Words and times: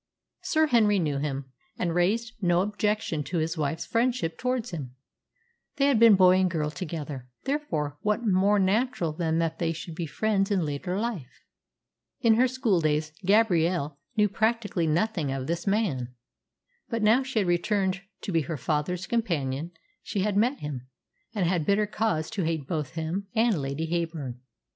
Sir 0.41 0.65
Henry 0.65 0.97
knew 0.97 1.19
him, 1.19 1.51
and 1.77 1.93
raised 1.93 2.33
no 2.41 2.61
objection 2.61 3.23
to 3.25 3.37
his 3.37 3.55
wife's 3.55 3.85
friendship 3.85 4.35
towards 4.35 4.71
him. 4.71 4.95
They 5.75 5.85
had 5.89 5.99
been 5.99 6.15
boy 6.15 6.39
and 6.39 6.49
girl 6.49 6.71
together; 6.71 7.27
therefore 7.43 7.99
what 8.01 8.25
more 8.25 8.57
natural 8.57 9.13
than 9.13 9.37
that 9.37 9.59
they 9.59 9.71
should 9.71 9.93
be 9.93 10.07
friends 10.07 10.49
in 10.49 10.65
later 10.65 10.99
life? 10.99 11.43
In 12.19 12.33
her 12.33 12.47
schooldays 12.47 13.11
Gabrielle 13.25 13.99
knew 14.17 14.27
practically 14.27 14.87
nothing 14.87 15.31
of 15.31 15.45
this 15.45 15.67
man; 15.67 16.15
but 16.89 17.03
now 17.03 17.21
she 17.21 17.37
had 17.37 17.47
returned 17.47 18.01
to 18.21 18.31
be 18.31 18.41
her 18.41 18.57
father's 18.57 19.05
companion 19.05 19.69
she 20.01 20.21
had 20.21 20.35
met 20.35 20.61
him, 20.61 20.87
and 21.35 21.45
had 21.45 21.63
bitter 21.63 21.85
cause 21.85 22.31
to 22.31 22.41
hate 22.43 22.67
both 22.67 22.95
him 22.95 23.27
and 23.35 23.61
Lady 23.61 23.85
Heyburn. 23.87 24.39